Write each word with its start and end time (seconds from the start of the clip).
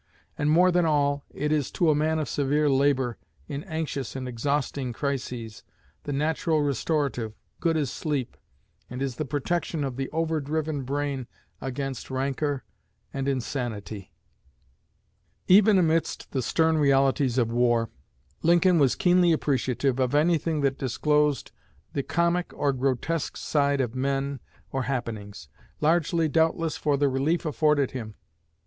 And, 0.35 0.49
more 0.49 0.71
than 0.71 0.83
all, 0.87 1.25
it 1.29 1.51
is 1.51 1.69
to 1.73 1.91
a 1.91 1.93
man 1.93 2.17
of 2.17 2.27
severe 2.27 2.67
labor, 2.71 3.19
in 3.47 3.63
anxious 3.65 4.15
and 4.15 4.27
exhausting 4.27 4.93
crises, 4.93 5.61
the 6.05 6.11
natural 6.11 6.63
restorative, 6.63 7.33
good 7.59 7.77
as 7.77 7.91
sleep, 7.91 8.35
and 8.89 8.99
is 8.99 9.17
the 9.17 9.25
protection 9.25 9.83
of 9.83 9.97
the 9.97 10.09
overdriven 10.09 10.81
brain 10.85 11.27
against 11.61 12.09
rancor 12.09 12.63
and 13.13 13.27
insanity." 13.27 14.11
Even 15.47 15.77
amidst 15.77 16.31
the 16.31 16.41
stern 16.41 16.79
realities 16.79 17.37
of 17.37 17.51
war, 17.51 17.91
Lincoln 18.41 18.79
was 18.79 18.95
keenly 18.95 19.31
appreciative 19.31 19.99
of 19.99 20.15
anything 20.15 20.61
that 20.61 20.79
disclosed 20.79 21.51
the 21.93 22.01
comic 22.01 22.51
or 22.55 22.73
grotesque 22.73 23.37
side 23.37 23.79
of 23.79 23.93
men 23.93 24.39
or 24.71 24.81
happenings, 24.81 25.47
largely, 25.79 26.27
doubtless, 26.27 26.75
for 26.75 26.97
the 26.97 27.07
relief 27.07 27.45
afforded 27.45 27.91
him. 27.91 28.15